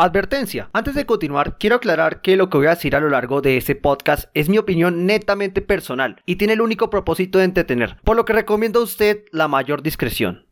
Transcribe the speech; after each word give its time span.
Advertencia, 0.00 0.70
antes 0.72 0.94
de 0.94 1.06
continuar, 1.06 1.58
quiero 1.58 1.74
aclarar 1.74 2.20
que 2.20 2.36
lo 2.36 2.48
que 2.48 2.56
voy 2.56 2.68
a 2.68 2.76
decir 2.76 2.94
a 2.94 3.00
lo 3.00 3.08
largo 3.08 3.40
de 3.40 3.56
este 3.56 3.74
podcast 3.74 4.30
es 4.32 4.48
mi 4.48 4.56
opinión 4.56 5.06
netamente 5.06 5.60
personal 5.60 6.22
y 6.24 6.36
tiene 6.36 6.52
el 6.52 6.60
único 6.60 6.88
propósito 6.88 7.38
de 7.38 7.46
entretener, 7.46 7.96
por 8.04 8.16
lo 8.16 8.24
que 8.24 8.32
recomiendo 8.32 8.78
a 8.78 8.84
usted 8.84 9.24
la 9.32 9.48
mayor 9.48 9.82
discreción. 9.82 10.46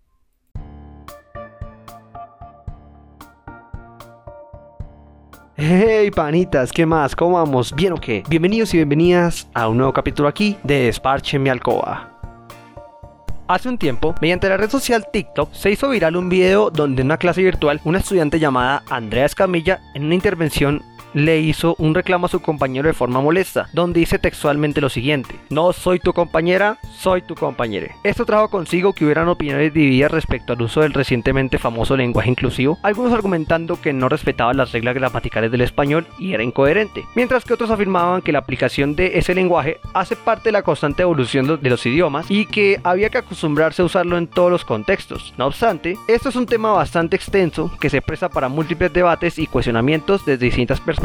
Hey 5.55 6.11
panitas, 6.11 6.73
¿qué 6.73 6.85
más? 6.85 7.15
¿Cómo 7.15 7.37
vamos? 7.37 7.73
¿Bien 7.73 7.93
o 7.93 8.01
qué? 8.01 8.25
Bienvenidos 8.29 8.75
y 8.75 8.79
bienvenidas 8.79 9.49
a 9.55 9.69
un 9.69 9.77
nuevo 9.77 9.93
capítulo 9.93 10.29
aquí 10.29 10.57
de 10.65 10.87
Desparche 10.87 11.39
mi 11.39 11.51
alcoba. 11.51 12.16
Hace 13.49 13.69
un 13.69 13.79
tiempo, 13.79 14.13
mediante 14.21 14.49
la 14.49 14.57
red 14.57 14.69
social 14.69 15.07
TikTok, 15.13 15.53
se 15.55 15.71
hizo 15.71 15.89
viral 15.89 16.17
un 16.17 16.29
video 16.29 16.71
donde 16.71 17.03
en 17.03 17.07
una 17.07 17.17
clase 17.17 17.43
virtual 17.43 17.81
una 17.85 17.99
estudiante 17.99 18.41
llamada 18.41 18.83
Andrea 18.91 19.25
Escamilla, 19.25 19.81
en 19.95 20.05
una 20.05 20.17
intervención 20.17 20.83
le 21.15 21.41
hizo 21.41 21.75
un 21.79 21.95
reclamo 21.95 22.27
a 22.27 22.29
su 22.29 22.41
compañero 22.41 22.89
de 22.89 22.95
forma 22.95 23.21
molesta, 23.21 23.69
donde 23.73 24.01
dice 24.01 24.19
textualmente 24.19 24.81
lo 24.81 24.89
siguiente, 24.89 25.37
no 25.51 25.73
soy 25.73 25.99
tu 25.99 26.13
compañera, 26.13 26.79
soy 26.99 27.23
tu 27.23 27.35
compañero. 27.35 27.87
Esto 28.03 28.25
trajo 28.25 28.49
consigo 28.49 28.93
que 28.93 29.05
hubieran 29.05 29.29
opiniones 29.29 29.73
divididas 29.73 30.11
respecto 30.11 30.53
al 30.53 30.63
uso 30.63 30.81
del 30.81 30.93
recientemente 30.93 31.59
famoso 31.59 31.97
lenguaje 31.97 32.31
inclusivo, 32.31 32.79
algunos 32.83 33.13
argumentando 33.13 33.81
que 33.81 33.93
no 33.93 34.09
respetaba 34.09 34.53
las 34.55 34.73
reglas 34.73 34.95
gramaticales 34.95 35.51
del 35.51 35.61
español 35.61 36.07
y 36.19 36.33
era 36.35 36.43
incoherente, 36.43 37.05
mientras 37.15 37.45
que 37.45 37.55
otros 37.55 37.71
afirmaban 37.71 38.23
que 38.23 38.33
la 38.33 38.41
aplicación 38.41 38.97
de 38.97 39.19
ese 39.19 39.35
lenguaje 39.35 39.79
hace 39.95 40.17
parte 40.17 40.49
de 40.49 40.53
la 40.53 40.63
constante 40.63 41.03
evolución 41.03 41.61
de 41.61 41.71
los 41.71 41.87
idiomas 41.87 42.31
y 42.31 42.47
que 42.47 42.81
había 42.83 43.11
que 43.11 43.19
acostumbrarse 43.19 43.83
a 43.83 43.87
usarlo 43.87 44.19
en 44.19 44.27
todos 44.27 44.51
los 44.51 44.65
contextos. 44.65 45.35
No 45.39 45.47
obstante, 45.47 45.97
esto 46.09 46.29
es 46.29 46.37
un 46.37 46.47
tema 46.47 46.73
bastante 46.73 47.17
extenso 47.17 47.71
que 47.81 47.91
se 47.91 48.03
presta 48.03 48.29
para 48.29 48.49
múltiples 48.49 48.93
debates 48.93 49.39
y 49.39 49.47
cuestionamientos 49.47 50.25
desde 50.25 50.45
distintas 50.45 50.81
perspectivas 50.81 50.96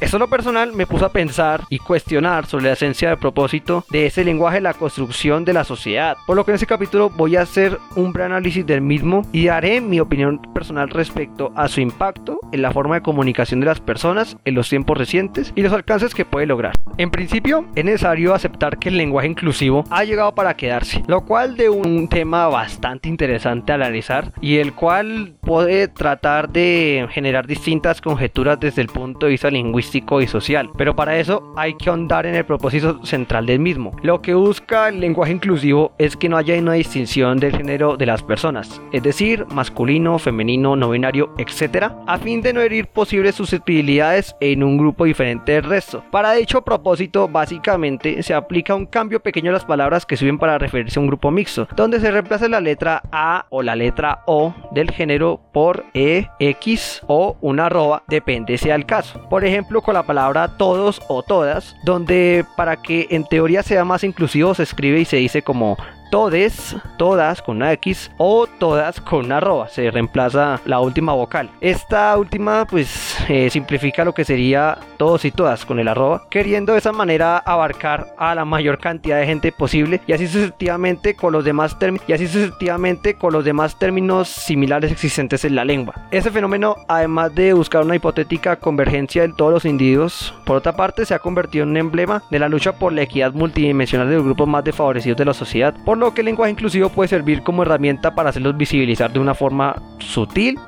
eso 0.00 0.18
lo 0.18 0.28
personal 0.28 0.72
me 0.72 0.86
puso 0.86 1.06
a 1.06 1.12
pensar 1.12 1.62
y 1.70 1.78
cuestionar 1.78 2.46
sobre 2.46 2.66
la 2.66 2.72
esencia 2.72 3.10
de 3.10 3.16
propósito 3.16 3.84
de 3.90 4.06
ese 4.06 4.24
lenguaje, 4.24 4.60
la 4.60 4.74
construcción 4.74 5.44
de 5.44 5.52
la 5.52 5.64
sociedad. 5.64 6.16
Por 6.26 6.36
lo 6.36 6.44
que 6.44 6.50
en 6.50 6.56
este 6.56 6.66
capítulo 6.66 7.10
voy 7.10 7.36
a 7.36 7.42
hacer 7.42 7.78
un 7.96 8.12
breve 8.12 8.26
análisis 8.26 8.66
del 8.66 8.80
mismo 8.80 9.22
y 9.32 9.46
daré 9.46 9.80
mi 9.80 10.00
opinión 10.00 10.40
personal 10.52 10.90
respecto 10.90 11.52
a 11.56 11.68
su 11.68 11.80
impacto 11.80 12.40
en 12.52 12.62
la 12.62 12.72
forma 12.72 12.96
de 12.96 13.02
comunicación 13.02 13.60
de 13.60 13.66
las 13.66 13.80
personas 13.80 14.36
en 14.44 14.54
los 14.54 14.68
tiempos 14.68 14.98
recientes 14.98 15.52
y 15.54 15.62
los 15.62 15.72
alcances 15.72 16.14
que 16.14 16.24
puede 16.24 16.46
lograr. 16.46 16.74
En 16.96 17.10
principio, 17.10 17.66
es 17.74 17.84
necesario 17.84 18.34
aceptar 18.34 18.78
que 18.78 18.88
el 18.88 18.96
lenguaje 18.96 19.28
inclusivo 19.28 19.84
ha 19.90 20.04
llegado 20.04 20.34
para 20.34 20.56
quedarse, 20.56 21.02
lo 21.06 21.24
cual 21.24 21.56
de 21.56 21.68
un 21.68 22.08
tema 22.08 22.48
bastante 22.48 23.08
interesante 23.08 23.72
a 23.72 23.76
analizar 23.76 24.32
y 24.40 24.58
el 24.58 24.74
cual 24.74 25.34
puede 25.40 25.88
tratar 25.88 26.50
de 26.50 27.06
generar 27.10 27.46
distintas 27.46 28.00
conjeturas 28.00 28.58
desde 28.60 28.82
el 28.82 28.88
punto 28.88 29.26
de 29.26 29.27
vista 29.28 29.50
lingüístico 29.50 30.20
y 30.20 30.26
social, 30.26 30.70
pero 30.76 30.96
para 30.96 31.18
eso 31.18 31.52
hay 31.56 31.74
que 31.74 31.90
ahondar 31.90 32.26
en 32.26 32.34
el 32.34 32.44
propósito 32.44 33.04
central 33.04 33.46
del 33.46 33.60
mismo. 33.60 33.92
Lo 34.02 34.20
que 34.22 34.34
busca 34.34 34.88
el 34.88 35.00
lenguaje 35.00 35.32
inclusivo 35.32 35.92
es 35.98 36.16
que 36.16 36.28
no 36.28 36.36
haya 36.36 36.58
una 36.58 36.72
distinción 36.74 37.38
del 37.38 37.56
género 37.56 37.96
de 37.96 38.06
las 38.06 38.22
personas, 38.22 38.80
es 38.92 39.02
decir, 39.02 39.46
masculino, 39.52 40.18
femenino, 40.18 40.76
no 40.76 40.90
binario, 40.90 41.32
etc., 41.38 41.92
a 42.06 42.18
fin 42.18 42.42
de 42.42 42.52
no 42.52 42.60
herir 42.60 42.86
posibles 42.86 43.34
susceptibilidades 43.34 44.34
en 44.40 44.62
un 44.62 44.78
grupo 44.78 45.04
diferente 45.04 45.52
del 45.52 45.64
resto. 45.64 46.02
Para 46.10 46.32
dicho 46.32 46.62
propósito, 46.62 47.28
básicamente 47.28 48.22
se 48.22 48.34
aplica 48.34 48.74
un 48.74 48.86
cambio 48.86 49.20
pequeño 49.20 49.50
a 49.50 49.54
las 49.54 49.64
palabras 49.64 50.06
que 50.06 50.16
sirven 50.16 50.38
para 50.38 50.58
referirse 50.58 50.98
a 50.98 51.02
un 51.02 51.08
grupo 51.08 51.30
mixto, 51.30 51.68
donde 51.76 52.00
se 52.00 52.10
reemplaza 52.10 52.48
la 52.48 52.60
letra 52.60 53.02
A 53.12 53.46
o 53.50 53.62
la 53.62 53.76
letra 53.76 54.22
O 54.26 54.54
del 54.72 54.90
género 54.90 55.40
por 55.52 55.84
E, 55.94 56.28
X 56.38 57.02
o 57.06 57.36
una 57.40 57.66
arroba, 57.66 58.02
depende 58.08 58.58
sea 58.58 58.74
el 58.74 58.86
caso 58.86 59.17
por 59.18 59.44
ejemplo 59.44 59.82
con 59.82 59.94
la 59.94 60.02
palabra 60.04 60.56
todos 60.56 61.00
o 61.08 61.22
todas, 61.22 61.76
donde 61.82 62.44
para 62.56 62.76
que 62.76 63.06
en 63.10 63.24
teoría 63.24 63.62
sea 63.62 63.84
más 63.84 64.04
inclusivo 64.04 64.54
se 64.54 64.62
escribe 64.62 65.00
y 65.00 65.04
se 65.04 65.16
dice 65.16 65.42
como 65.42 65.76
todes, 66.10 66.76
todas 66.96 67.42
con 67.42 67.56
una 67.56 67.72
X 67.74 68.10
o 68.16 68.46
todas 68.46 69.00
con 69.00 69.26
una 69.26 69.38
arroba. 69.38 69.68
Se 69.68 69.90
reemplaza 69.90 70.60
la 70.64 70.80
última 70.80 71.12
vocal. 71.12 71.50
Esta 71.60 72.16
última 72.16 72.66
pues 72.66 73.17
eh, 73.46 73.50
simplifica 73.50 74.04
lo 74.04 74.14
que 74.14 74.24
sería 74.24 74.78
todos 74.96 75.24
y 75.24 75.30
todas 75.30 75.64
con 75.64 75.78
el 75.78 75.88
arroba, 75.88 76.26
queriendo 76.30 76.72
de 76.72 76.78
esa 76.78 76.92
manera 76.92 77.38
abarcar 77.38 78.14
a 78.18 78.34
la 78.34 78.44
mayor 78.44 78.78
cantidad 78.78 79.18
de 79.18 79.26
gente 79.26 79.52
posible 79.52 80.00
y 80.06 80.12
así 80.12 80.26
sucesivamente 80.26 81.14
con 81.14 81.32
los 81.32 81.44
demás 81.44 81.78
términos 81.78 82.04
y 82.08 82.12
así 82.12 82.26
sucesivamente 82.26 83.14
con 83.14 83.32
los 83.32 83.44
demás 83.44 83.78
términos 83.78 84.28
similares 84.28 84.92
existentes 84.92 85.44
en 85.44 85.54
la 85.54 85.64
lengua. 85.64 85.94
Ese 86.10 86.30
fenómeno, 86.30 86.76
además 86.88 87.34
de 87.34 87.52
buscar 87.52 87.84
una 87.84 87.96
hipotética 87.96 88.56
convergencia 88.56 89.22
de 89.22 89.32
todos 89.34 89.52
los 89.52 89.64
individuos, 89.64 90.34
por 90.44 90.56
otra 90.56 90.74
parte 90.74 91.04
se 91.04 91.14
ha 91.14 91.18
convertido 91.18 91.64
en 91.64 91.70
un 91.70 91.76
emblema 91.76 92.22
de 92.30 92.38
la 92.38 92.48
lucha 92.48 92.72
por 92.72 92.92
la 92.92 93.02
equidad 93.02 93.32
multidimensional 93.32 94.08
de 94.08 94.16
los 94.16 94.24
grupos 94.24 94.48
más 94.48 94.64
desfavorecidos 94.64 95.18
de 95.18 95.24
la 95.24 95.34
sociedad, 95.34 95.74
por 95.84 95.98
lo 95.98 96.14
que 96.14 96.22
el 96.22 96.26
lenguaje 96.26 96.52
inclusivo 96.52 96.88
puede 96.88 97.08
servir 97.08 97.42
como 97.42 97.62
herramienta 97.62 98.14
para 98.14 98.30
hacerlos 98.30 98.56
visibilizar 98.56 99.12
de 99.12 99.18
una 99.18 99.34
forma 99.34 99.76
sutil 99.98 100.58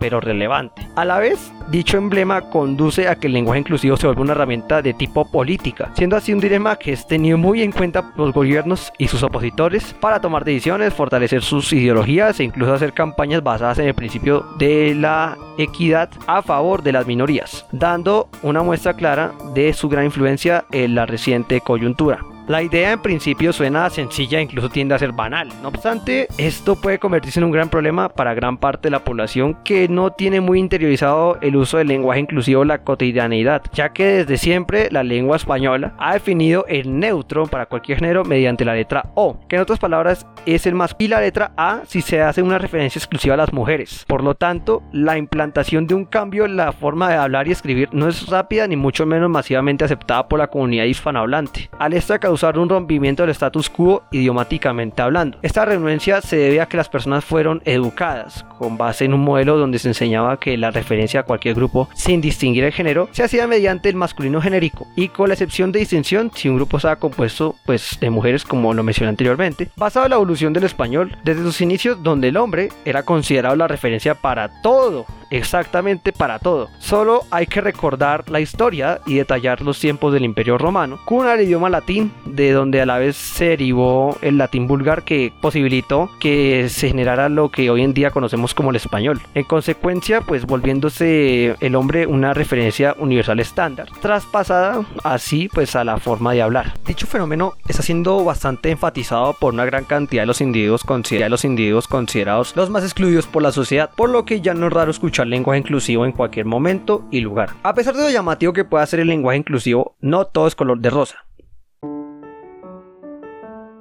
pero 0.00 0.18
relevante. 0.18 0.88
A 0.96 1.04
la 1.04 1.18
vez, 1.18 1.52
dicho 1.70 1.98
emblema 1.98 2.40
conduce 2.40 3.06
a 3.06 3.14
que 3.14 3.28
el 3.28 3.34
lenguaje 3.34 3.60
inclusivo 3.60 3.96
se 3.96 4.06
vuelva 4.08 4.22
una 4.22 4.32
herramienta 4.32 4.82
de 4.82 4.94
tipo 4.94 5.30
política, 5.30 5.92
siendo 5.94 6.16
así 6.16 6.32
un 6.32 6.40
dilema 6.40 6.74
que 6.76 6.92
es 6.92 7.06
tenido 7.06 7.38
muy 7.38 7.62
en 7.62 7.70
cuenta 7.70 8.10
por 8.10 8.26
los 8.26 8.34
gobiernos 8.34 8.92
y 8.98 9.06
sus 9.06 9.22
opositores 9.22 9.94
para 10.00 10.20
tomar 10.20 10.44
decisiones, 10.44 10.94
fortalecer 10.94 11.42
sus 11.42 11.72
ideologías 11.72 12.40
e 12.40 12.44
incluso 12.44 12.74
hacer 12.74 12.92
campañas 12.92 13.42
basadas 13.42 13.78
en 13.78 13.86
el 13.86 13.94
principio 13.94 14.46
de 14.58 14.94
la 14.94 15.36
equidad 15.58 16.10
a 16.26 16.42
favor 16.42 16.82
de 16.82 16.92
las 16.92 17.06
minorías, 17.06 17.66
dando 17.70 18.28
una 18.42 18.62
muestra 18.62 18.94
clara 18.94 19.32
de 19.54 19.72
su 19.74 19.88
gran 19.88 20.06
influencia 20.06 20.64
en 20.72 20.94
la 20.94 21.06
reciente 21.06 21.60
coyuntura. 21.60 22.29
La 22.50 22.64
idea 22.64 22.90
en 22.90 23.00
principio 23.00 23.52
suena 23.52 23.88
sencilla 23.90 24.40
e 24.40 24.42
incluso 24.42 24.68
tiende 24.68 24.92
a 24.92 24.98
ser 24.98 25.12
banal. 25.12 25.48
No 25.62 25.68
obstante, 25.68 26.26
esto 26.36 26.74
puede 26.74 26.98
convertirse 26.98 27.38
en 27.38 27.44
un 27.44 27.52
gran 27.52 27.68
problema 27.68 28.08
para 28.08 28.34
gran 28.34 28.58
parte 28.58 28.88
de 28.88 28.90
la 28.90 29.04
población 29.04 29.56
que 29.62 29.86
no 29.88 30.10
tiene 30.10 30.40
muy 30.40 30.58
interiorizado 30.58 31.38
el 31.42 31.54
uso 31.54 31.78
del 31.78 31.86
lenguaje 31.86 32.18
inclusivo 32.18 32.64
la 32.64 32.82
cotidianeidad, 32.82 33.62
ya 33.72 33.92
que 33.92 34.04
desde 34.04 34.36
siempre 34.36 34.88
la 34.90 35.04
lengua 35.04 35.36
española 35.36 35.94
ha 35.96 36.14
definido 36.14 36.64
el 36.66 36.98
neutro 36.98 37.46
para 37.46 37.66
cualquier 37.66 37.98
género 37.98 38.24
mediante 38.24 38.64
la 38.64 38.74
letra 38.74 39.12
O, 39.14 39.38
que 39.46 39.54
en 39.54 39.62
otras 39.62 39.78
palabras 39.78 40.26
es 40.44 40.66
el 40.66 40.74
más 40.74 40.96
y 40.98 41.06
la 41.06 41.20
letra 41.20 41.52
A 41.56 41.82
si 41.86 42.02
se 42.02 42.20
hace 42.20 42.42
una 42.42 42.58
referencia 42.58 42.98
exclusiva 42.98 43.34
a 43.34 43.36
las 43.36 43.52
mujeres. 43.52 44.04
Por 44.08 44.24
lo 44.24 44.34
tanto, 44.34 44.82
la 44.90 45.16
implantación 45.16 45.86
de 45.86 45.94
un 45.94 46.04
cambio 46.04 46.46
en 46.46 46.56
la 46.56 46.72
forma 46.72 47.10
de 47.10 47.14
hablar 47.14 47.46
y 47.46 47.52
escribir 47.52 47.90
no 47.92 48.08
es 48.08 48.26
rápida 48.26 48.66
ni 48.66 48.74
mucho 48.74 49.06
menos 49.06 49.30
masivamente 49.30 49.84
aceptada 49.84 50.26
por 50.26 50.40
la 50.40 50.48
comunidad 50.48 50.86
hispanohablante. 50.86 51.70
Al 51.78 51.92
esta 51.92 52.18
un 52.48 52.68
rompimiento 52.68 53.22
del 53.22 53.30
status 53.30 53.68
quo 53.68 54.02
idiomáticamente 54.10 55.02
hablando. 55.02 55.38
Esta 55.42 55.64
renuencia 55.64 56.20
se 56.20 56.36
debe 56.36 56.60
a 56.60 56.66
que 56.66 56.76
las 56.76 56.88
personas 56.88 57.24
fueron 57.24 57.62
educadas 57.64 58.44
con 58.58 58.76
base 58.76 59.04
en 59.04 59.14
un 59.14 59.20
modelo 59.20 59.58
donde 59.58 59.78
se 59.78 59.88
enseñaba 59.88 60.38
que 60.38 60.56
la 60.56 60.70
referencia 60.70 61.20
a 61.20 61.22
cualquier 61.24 61.54
grupo 61.54 61.88
sin 61.94 62.20
distinguir 62.20 62.64
el 62.64 62.72
género 62.72 63.08
se 63.12 63.22
hacía 63.22 63.46
mediante 63.46 63.88
el 63.88 63.96
masculino 63.96 64.40
genérico 64.40 64.86
y 64.96 65.08
con 65.08 65.28
la 65.28 65.34
excepción 65.34 65.72
de 65.72 65.80
distinción 65.80 66.30
si 66.34 66.48
un 66.48 66.56
grupo 66.56 66.78
estaba 66.78 66.96
compuesto 66.96 67.56
pues 67.66 67.98
de 68.00 68.10
mujeres 68.10 68.44
como 68.44 68.72
lo 68.74 68.82
mencioné 68.82 69.10
anteriormente, 69.10 69.68
basado 69.76 70.06
en 70.06 70.10
la 70.10 70.16
evolución 70.16 70.52
del 70.52 70.64
español 70.64 71.16
desde 71.24 71.42
sus 71.42 71.60
inicios 71.60 72.02
donde 72.02 72.28
el 72.28 72.36
hombre 72.36 72.70
era 72.84 73.02
considerado 73.02 73.56
la 73.56 73.68
referencia 73.68 74.14
para 74.14 74.62
todo 74.62 75.06
exactamente 75.30 76.12
para 76.12 76.38
todo. 76.38 76.68
Solo 76.78 77.22
hay 77.30 77.46
que 77.46 77.60
recordar 77.60 78.28
la 78.30 78.40
historia 78.40 79.00
y 79.06 79.14
detallar 79.14 79.62
los 79.62 79.78
tiempos 79.78 80.12
del 80.12 80.24
Imperio 80.24 80.58
Romano, 80.58 80.98
con 81.04 81.28
el 81.28 81.40
idioma 81.40 81.70
latín, 81.70 82.12
de 82.24 82.52
donde 82.52 82.80
a 82.80 82.86
la 82.86 82.98
vez 82.98 83.16
se 83.16 83.46
derivó 83.46 84.16
el 84.22 84.38
latín 84.38 84.66
vulgar 84.66 85.04
que 85.04 85.32
posibilitó 85.40 86.10
que 86.20 86.68
se 86.68 86.88
generara 86.88 87.28
lo 87.28 87.50
que 87.50 87.70
hoy 87.70 87.82
en 87.82 87.94
día 87.94 88.10
conocemos 88.10 88.54
como 88.54 88.70
el 88.70 88.76
español. 88.76 89.20
En 89.34 89.44
consecuencia, 89.44 90.20
pues 90.20 90.46
volviéndose 90.46 91.56
el 91.60 91.74
hombre 91.74 92.06
una 92.06 92.34
referencia 92.34 92.94
universal 92.98 93.40
estándar, 93.40 93.88
traspasada 94.00 94.84
así 95.04 95.48
pues 95.52 95.76
a 95.76 95.84
la 95.84 95.98
forma 95.98 96.32
de 96.32 96.42
hablar. 96.42 96.74
Dicho 96.86 97.06
fenómeno 97.06 97.54
está 97.68 97.82
siendo 97.82 98.24
bastante 98.24 98.70
enfatizado 98.70 99.34
por 99.34 99.54
una 99.54 99.64
gran 99.64 99.84
cantidad 99.84 100.22
de 100.22 100.26
los 100.26 100.40
individuos, 100.40 100.84
considerados 100.84 101.30
los 101.30 101.44
individuos 101.44 101.86
considerados 101.86 102.56
los 102.56 102.70
más 102.70 102.82
excluidos 102.82 103.26
por 103.26 103.42
la 103.42 103.52
sociedad, 103.52 103.90
por 103.94 104.10
lo 104.10 104.24
que 104.24 104.40
ya 104.40 104.54
no 104.54 104.66
es 104.66 104.72
raro 104.72 104.90
escuchar 104.90 105.19
lenguaje 105.28 105.58
inclusivo 105.58 106.06
en 106.06 106.12
cualquier 106.12 106.46
momento 106.46 107.04
y 107.10 107.20
lugar. 107.20 107.50
A 107.62 107.74
pesar 107.74 107.94
de 107.94 108.02
lo 108.02 108.10
llamativo 108.10 108.52
que 108.52 108.64
pueda 108.64 108.86
ser 108.86 109.00
el 109.00 109.08
lenguaje 109.08 109.38
inclusivo, 109.38 109.96
no 110.00 110.24
todo 110.24 110.46
es 110.46 110.54
color 110.54 110.80
de 110.80 110.90
rosa. 110.90 111.26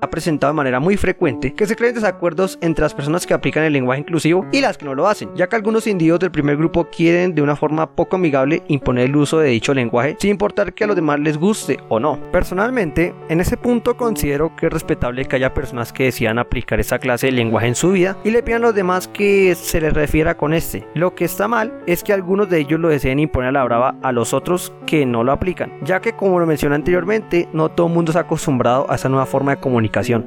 Ha 0.01 0.09
presentado 0.09 0.53
de 0.53 0.57
manera 0.57 0.79
muy 0.79 0.97
frecuente 0.97 1.53
que 1.53 1.65
se 1.65 1.75
creen 1.75 1.95
desacuerdos 1.95 2.57
entre 2.61 2.83
las 2.83 2.93
personas 2.93 3.25
que 3.25 3.33
aplican 3.33 3.63
el 3.63 3.73
lenguaje 3.73 4.01
inclusivo 4.01 4.45
y 4.51 4.61
las 4.61 4.77
que 4.77 4.85
no 4.85 4.95
lo 4.95 5.07
hacen, 5.07 5.29
ya 5.35 5.47
que 5.47 5.55
algunos 5.55 5.87
individuos 5.87 6.19
del 6.19 6.31
primer 6.31 6.57
grupo 6.57 6.85
quieren 6.85 7.35
de 7.35 7.41
una 7.41 7.55
forma 7.55 7.91
poco 7.91 8.15
amigable 8.15 8.63
imponer 8.67 9.05
el 9.05 9.15
uso 9.15 9.39
de 9.39 9.49
dicho 9.49 9.73
lenguaje 9.73 10.15
sin 10.19 10.31
importar 10.31 10.73
que 10.73 10.83
a 10.83 10.87
los 10.87 10.95
demás 10.95 11.19
les 11.19 11.37
guste 11.37 11.79
o 11.89 11.99
no. 11.99 12.19
Personalmente, 12.31 13.13
en 13.29 13.41
ese 13.41 13.57
punto 13.57 13.97
considero 13.97 14.55
que 14.55 14.67
es 14.67 14.73
respetable 14.73 15.25
que 15.25 15.35
haya 15.35 15.53
personas 15.53 15.93
que 15.93 16.05
decidan 16.05 16.39
aplicar 16.39 16.79
esa 16.79 16.99
clase 16.99 17.27
de 17.27 17.33
lenguaje 17.33 17.67
en 17.67 17.75
su 17.75 17.91
vida 17.91 18.17
y 18.23 18.31
le 18.31 18.43
pidan 18.43 18.63
a 18.63 18.67
los 18.67 18.75
demás 18.75 19.07
que 19.07 19.55
se 19.55 19.81
les 19.81 19.93
refiera 19.93 20.37
con 20.37 20.53
este. 20.53 20.87
Lo 20.93 21.15
que 21.15 21.25
está 21.25 21.47
mal 21.47 21.73
es 21.85 22.03
que 22.03 22.13
algunos 22.13 22.49
de 22.49 22.59
ellos 22.59 22.79
lo 22.79 22.89
deseen 22.89 23.19
imponer 23.19 23.49
a 23.49 23.53
la 23.53 23.63
brava 23.63 23.95
a 24.01 24.11
los 24.11 24.33
otros 24.33 24.73
que 24.85 25.05
no 25.05 25.23
lo 25.23 25.31
aplican, 25.31 25.71
ya 25.83 26.01
que 26.01 26.13
como 26.13 26.39
lo 26.39 26.45
mencioné 26.45 26.75
anteriormente, 26.75 27.47
no 27.53 27.69
todo 27.69 27.87
el 27.87 27.93
mundo 27.93 28.11
está 28.11 28.21
acostumbrado 28.21 28.85
a 28.89 28.95
esa 28.95 29.09
nueva 29.09 29.25
forma 29.25 29.55
de 29.55 29.61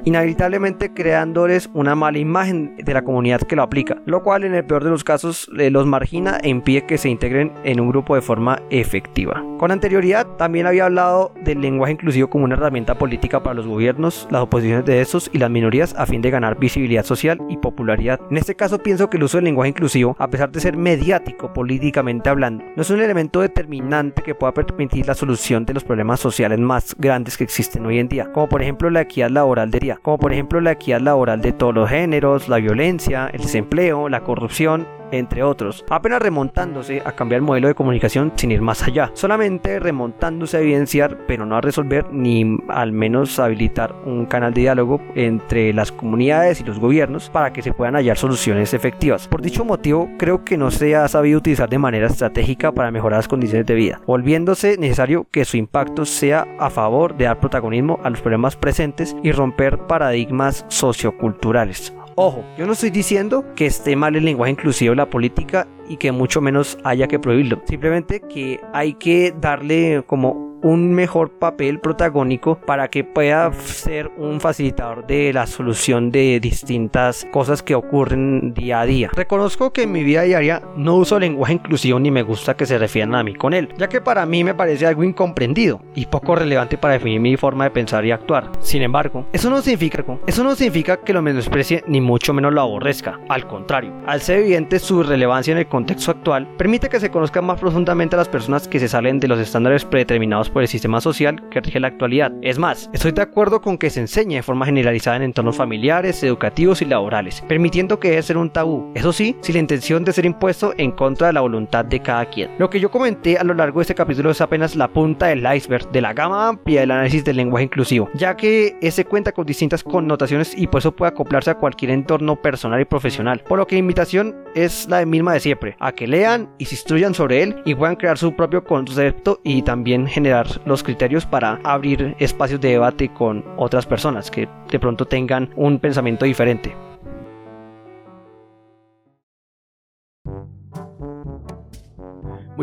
inevitablemente 0.05 0.93
creándoles 0.93 1.69
una 1.73 1.95
mala 1.95 2.17
imagen 2.17 2.75
de 2.77 2.93
la 2.93 3.03
comunidad 3.03 3.41
que 3.41 3.55
lo 3.55 3.63
aplica, 3.63 4.01
lo 4.05 4.23
cual 4.23 4.43
en 4.43 4.53
el 4.55 4.65
peor 4.65 4.83
de 4.83 4.89
los 4.89 5.03
casos 5.03 5.49
eh, 5.57 5.69
los 5.69 5.85
margina 5.85 6.39
e 6.41 6.49
impide 6.49 6.85
que 6.85 6.97
se 6.97 7.09
integren 7.09 7.51
en 7.63 7.79
un 7.79 7.89
grupo 7.89 8.15
de 8.15 8.21
forma 8.21 8.61
efectiva. 8.69 9.43
Con 9.57 9.71
anterioridad 9.71 10.27
también 10.37 10.67
había 10.67 10.85
hablado 10.85 11.33
del 11.43 11.61
lenguaje 11.61 11.93
inclusivo 11.93 12.29
como 12.29 12.45
una 12.45 12.55
herramienta 12.55 12.95
política 12.95 13.41
para 13.41 13.53
los 13.53 13.67
gobiernos, 13.67 14.27
las 14.29 14.41
oposiciones 14.41 14.85
de 14.85 15.01
estos 15.01 15.29
y 15.33 15.37
las 15.37 15.49
minorías 15.49 15.95
a 15.97 16.05
fin 16.05 16.21
de 16.21 16.31
ganar 16.31 16.59
visibilidad 16.59 17.05
social 17.05 17.39
y 17.49 17.57
popularidad. 17.57 18.19
En 18.29 18.37
este 18.37 18.55
caso 18.55 18.79
pienso 18.79 19.09
que 19.09 19.17
el 19.17 19.23
uso 19.23 19.37
del 19.37 19.45
lenguaje 19.45 19.69
inclusivo, 19.69 20.15
a 20.19 20.29
pesar 20.29 20.51
de 20.51 20.59
ser 20.59 20.75
mediático 20.75 21.53
políticamente 21.53 22.29
hablando, 22.29 22.63
no 22.75 22.81
es 22.81 22.89
un 22.89 23.01
elemento 23.01 23.41
determinante 23.41 24.21
que 24.21 24.35
pueda 24.35 24.53
permitir 24.53 25.07
la 25.07 25.13
solución 25.13 25.65
de 25.65 25.73
los 25.73 25.83
problemas 25.83 26.19
sociales 26.19 26.59
más 26.59 26.95
grandes 26.97 27.37
que 27.37 27.43
existen 27.43 27.85
hoy 27.85 27.99
en 27.99 28.09
día, 28.09 28.31
como 28.31 28.49
por 28.49 28.61
ejemplo 28.61 28.89
la 28.89 29.01
equidad 29.01 29.29
laboral 29.29 29.52
como 30.01 30.17
por 30.17 30.33
ejemplo 30.33 30.61
la 30.61 30.71
equidad 30.71 31.01
laboral 31.01 31.41
de 31.41 31.51
todos 31.51 31.73
los 31.73 31.89
géneros, 31.89 32.49
la 32.49 32.57
violencia, 32.57 33.29
el 33.31 33.41
desempleo, 33.41 34.09
la 34.09 34.21
corrupción 34.21 34.87
entre 35.13 35.43
otros, 35.43 35.85
apenas 35.89 36.21
remontándose 36.21 37.01
a 37.05 37.13
cambiar 37.13 37.37
el 37.37 37.45
modelo 37.45 37.67
de 37.67 37.75
comunicación 37.75 38.33
sin 38.35 38.51
ir 38.51 38.61
más 38.61 38.83
allá, 38.83 39.11
solamente 39.13 39.79
remontándose 39.79 40.57
a 40.57 40.61
evidenciar, 40.61 41.19
pero 41.27 41.45
no 41.45 41.55
a 41.55 41.61
resolver 41.61 42.11
ni 42.11 42.57
al 42.67 42.91
menos 42.91 43.39
habilitar 43.39 43.93
un 44.05 44.25
canal 44.25 44.53
de 44.53 44.61
diálogo 44.61 45.01
entre 45.15 45.73
las 45.73 45.91
comunidades 45.91 46.61
y 46.61 46.63
los 46.63 46.79
gobiernos 46.79 47.29
para 47.29 47.53
que 47.53 47.61
se 47.61 47.73
puedan 47.73 47.95
hallar 47.95 48.17
soluciones 48.17 48.73
efectivas. 48.73 49.27
Por 49.27 49.41
dicho 49.41 49.65
motivo, 49.65 50.09
creo 50.17 50.43
que 50.43 50.57
no 50.57 50.71
se 50.71 50.95
ha 50.95 51.07
sabido 51.07 51.37
utilizar 51.37 51.69
de 51.69 51.77
manera 51.77 52.07
estratégica 52.07 52.71
para 52.71 52.91
mejorar 52.91 53.19
las 53.19 53.27
condiciones 53.27 53.65
de 53.65 53.75
vida, 53.75 54.01
volviéndose 54.05 54.77
necesario 54.77 55.27
que 55.31 55.45
su 55.45 55.57
impacto 55.57 56.05
sea 56.05 56.47
a 56.59 56.69
favor 56.69 57.15
de 57.15 57.25
dar 57.25 57.39
protagonismo 57.39 57.99
a 58.03 58.09
los 58.09 58.21
problemas 58.21 58.55
presentes 58.55 59.15
y 59.23 59.31
romper 59.31 59.77
paradigmas 59.79 60.65
socioculturales. 60.69 61.93
Ojo, 62.15 62.43
yo 62.57 62.67
no 62.67 62.73
estoy 62.73 62.91
diciendo 62.91 63.43
que 63.55 63.65
esté 63.65 63.95
mal 63.95 64.15
el 64.15 64.25
lenguaje 64.25 64.51
inclusivo 64.51 64.93
la 64.93 65.09
política 65.09 65.67
y 65.89 65.97
que 65.97 66.11
mucho 66.11 66.41
menos 66.41 66.77
haya 66.83 67.07
que 67.07 67.17
prohibirlo. 67.17 67.61
Simplemente 67.65 68.21
que 68.21 68.59
hay 68.71 68.93
que 68.93 69.33
darle 69.41 70.03
como 70.05 70.52
un 70.63 70.93
mejor 70.93 71.31
papel 71.31 71.79
protagónico 71.79 72.55
para 72.55 72.87
que 72.87 73.03
pueda 73.03 73.51
ser 73.53 74.09
un 74.17 74.39
facilitador 74.39 75.05
de 75.05 75.33
la 75.33 75.45
solución 75.45 76.09
de 76.09 76.39
distintas 76.39 77.27
cosas 77.31 77.61
que 77.61 77.75
ocurren 77.75 78.53
día 78.53 78.81
a 78.81 78.85
día. 78.85 79.09
Reconozco 79.13 79.71
que 79.71 79.83
en 79.83 79.91
mi 79.91 80.03
vida 80.03 80.23
diaria 80.23 80.61
no 80.75 80.95
uso 80.95 81.19
lenguaje 81.19 81.53
inclusivo 81.53 81.99
ni 81.99 82.11
me 82.11 82.23
gusta 82.23 82.55
que 82.55 82.65
se 82.65 82.77
refieran 82.77 83.13
a 83.15 83.23
mí 83.23 83.35
con 83.35 83.53
él, 83.53 83.69
ya 83.77 83.89
que 83.89 84.01
para 84.01 84.25
mí 84.25 84.43
me 84.43 84.55
parece 84.55 84.85
algo 84.85 85.03
incomprendido 85.03 85.81
y 85.95 86.05
poco 86.05 86.35
relevante 86.35 86.77
para 86.77 86.93
definir 86.93 87.19
mi 87.19 87.37
forma 87.37 87.65
de 87.65 87.71
pensar 87.71 88.05
y 88.05 88.11
actuar. 88.11 88.51
Sin 88.61 88.81
embargo, 88.81 89.25
eso 89.33 89.49
no 89.49 89.61
significa, 89.61 90.03
eso 90.25 90.43
no 90.43 90.55
significa 90.55 90.97
que 90.97 91.13
lo 91.13 91.21
menosprecie 91.21 91.83
ni 91.87 91.99
mucho 91.99 92.33
menos 92.33 92.53
lo 92.53 92.61
aborrezca. 92.61 93.19
Al 93.27 93.47
contrario, 93.47 93.91
al 94.05 94.21
ser 94.21 94.39
evidente 94.39 94.79
su 94.79 95.03
relevancia 95.03 95.51
en 95.51 95.57
el 95.57 95.67
contexto 95.67 96.11
actual, 96.11 96.47
permite 96.57 96.89
que 96.89 96.99
se 96.99 97.11
conozca 97.11 97.41
más 97.41 97.59
profundamente 97.59 98.15
a 98.15 98.19
las 98.19 98.29
personas 98.29 98.67
que 98.67 98.79
se 98.79 98.87
salen 98.87 99.19
de 99.19 99.27
los 99.27 99.39
estándares 99.39 99.83
predeterminados 99.83 100.49
por 100.53 100.61
el 100.61 100.67
sistema 100.67 101.01
social 101.01 101.49
que 101.49 101.59
rige 101.59 101.79
la 101.79 101.87
actualidad. 101.87 102.31
Es 102.41 102.59
más, 102.59 102.89
estoy 102.93 103.11
de 103.11 103.21
acuerdo 103.21 103.61
con 103.61 103.77
que 103.77 103.89
se 103.89 103.99
enseñe 103.99 104.35
de 104.35 104.43
forma 104.43 104.65
generalizada 104.65 105.17
en 105.17 105.23
entornos 105.23 105.57
familiares, 105.57 106.23
educativos 106.23 106.81
y 106.81 106.85
laborales, 106.85 107.43
permitiendo 107.47 107.99
que 107.99 108.11
debe 108.11 108.21
ser 108.21 108.37
un 108.37 108.51
tabú. 108.51 108.91
Eso 108.95 109.11
sí, 109.11 109.35
sin 109.41 109.55
la 109.55 109.59
intención 109.59 110.05
de 110.05 110.13
ser 110.13 110.25
impuesto 110.25 110.73
en 110.77 110.91
contra 110.91 111.27
de 111.27 111.33
la 111.33 111.41
voluntad 111.41 111.83
de 111.83 111.99
cada 111.99 112.25
quien. 112.25 112.51
Lo 112.59 112.69
que 112.69 112.79
yo 112.79 112.91
comenté 112.91 113.37
a 113.37 113.43
lo 113.43 113.53
largo 113.53 113.79
de 113.79 113.83
este 113.83 113.95
capítulo 113.95 114.31
es 114.31 114.41
apenas 114.41 114.75
la 114.75 114.87
punta 114.87 115.27
del 115.27 115.45
iceberg 115.55 115.91
de 115.91 116.01
la 116.01 116.13
gama 116.13 116.49
amplia 116.49 116.81
del 116.81 116.91
análisis 116.91 117.25
del 117.25 117.37
lenguaje 117.37 117.65
inclusivo, 117.65 118.09
ya 118.13 118.37
que 118.37 118.77
ese 118.81 119.05
cuenta 119.05 119.31
con 119.31 119.45
distintas 119.45 119.83
connotaciones 119.83 120.53
y 120.57 120.67
por 120.67 120.79
eso 120.79 120.95
puede 120.95 121.11
acoplarse 121.11 121.51
a 121.51 121.55
cualquier 121.55 121.91
entorno 121.91 122.35
personal 122.35 122.79
y 122.79 122.85
profesional. 122.85 123.41
Por 123.47 123.57
lo 123.57 123.67
que 123.67 123.75
la 123.75 123.79
invitación 123.79 124.35
es 124.55 124.87
la 124.87 125.05
misma 125.05 125.33
de 125.33 125.39
siempre, 125.39 125.75
a 125.79 125.91
que 125.91 126.07
lean 126.07 126.49
y 126.57 126.65
se 126.65 126.75
instruyan 126.75 127.13
sobre 127.13 127.43
él 127.43 127.55
y 127.65 127.75
puedan 127.75 127.95
crear 127.95 128.17
su 128.17 128.35
propio 128.35 128.63
concepto 128.63 129.39
y 129.43 129.61
también 129.61 130.07
generar 130.07 130.42
los 130.65 130.83
criterios 130.83 131.25
para 131.25 131.59
abrir 131.63 132.15
espacios 132.19 132.61
de 132.61 132.69
debate 132.69 133.09
con 133.09 133.43
otras 133.57 133.85
personas 133.85 134.31
que 134.31 134.47
de 134.69 134.79
pronto 134.79 135.05
tengan 135.05 135.49
un 135.55 135.79
pensamiento 135.79 136.25
diferente. 136.25 136.75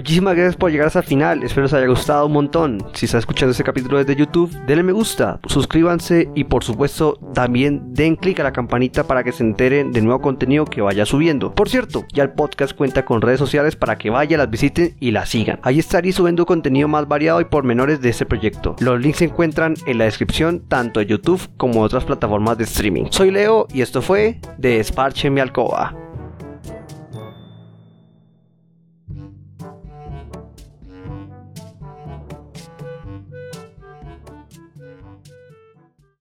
Muchísimas 0.00 0.34
gracias 0.34 0.56
por 0.56 0.70
llegar 0.70 0.86
hasta 0.86 1.00
el 1.00 1.04
final, 1.04 1.42
espero 1.42 1.64
les 1.64 1.74
haya 1.74 1.86
gustado 1.86 2.24
un 2.24 2.32
montón. 2.32 2.78
Si 2.94 3.04
está 3.04 3.18
escuchando 3.18 3.50
este 3.50 3.64
capítulo 3.64 3.98
desde 3.98 4.16
YouTube, 4.16 4.50
denle 4.66 4.82
me 4.82 4.92
gusta, 4.92 5.38
suscríbanse 5.44 6.30
y 6.34 6.44
por 6.44 6.64
supuesto 6.64 7.18
también 7.34 7.92
den 7.92 8.16
clic 8.16 8.40
a 8.40 8.44
la 8.44 8.52
campanita 8.54 9.04
para 9.04 9.22
que 9.22 9.32
se 9.32 9.42
enteren 9.42 9.92
de 9.92 10.00
nuevo 10.00 10.22
contenido 10.22 10.64
que 10.64 10.80
vaya 10.80 11.04
subiendo. 11.04 11.54
Por 11.54 11.68
cierto, 11.68 12.06
ya 12.14 12.22
el 12.22 12.30
podcast 12.30 12.74
cuenta 12.74 13.04
con 13.04 13.20
redes 13.20 13.40
sociales 13.40 13.76
para 13.76 13.98
que 13.98 14.08
vayan, 14.08 14.38
las 14.38 14.48
visiten 14.48 14.96
y 15.00 15.10
las 15.10 15.28
sigan. 15.28 15.60
Ahí 15.62 15.78
estaré 15.78 16.12
subiendo 16.12 16.46
contenido 16.46 16.88
más 16.88 17.06
variado 17.06 17.42
y 17.42 17.44
pormenores 17.44 18.00
de 18.00 18.08
este 18.08 18.24
proyecto. 18.24 18.76
Los 18.80 18.98
links 19.02 19.18
se 19.18 19.26
encuentran 19.26 19.74
en 19.84 19.98
la 19.98 20.06
descripción 20.06 20.60
tanto 20.66 21.00
de 21.00 21.06
YouTube 21.08 21.46
como 21.58 21.82
otras 21.82 22.04
plataformas 22.04 22.56
de 22.56 22.64
streaming. 22.64 23.04
Soy 23.10 23.30
Leo 23.32 23.66
y 23.70 23.82
esto 23.82 24.00
fue 24.00 24.40
de 24.56 24.80
Esparche 24.80 25.28
mi 25.28 25.40
alcoba. 25.40 25.94